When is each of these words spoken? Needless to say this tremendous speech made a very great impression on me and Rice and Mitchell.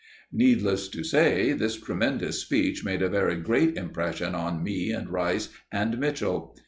Needless 0.33 0.87
to 0.87 1.03
say 1.03 1.53
this 1.53 1.79
tremendous 1.79 2.41
speech 2.41 2.83
made 2.83 3.03
a 3.03 3.07
very 3.07 3.35
great 3.35 3.77
impression 3.77 4.33
on 4.33 4.63
me 4.63 4.89
and 4.89 5.07
Rice 5.07 5.49
and 5.71 5.99
Mitchell. 5.99 6.55